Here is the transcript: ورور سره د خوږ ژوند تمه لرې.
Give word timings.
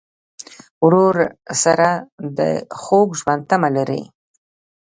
ورور 0.85 1.15
سره 1.63 1.89
د 2.37 2.39
خوږ 2.81 3.09
ژوند 3.19 3.41
تمه 3.49 3.69
لرې. 3.75 4.01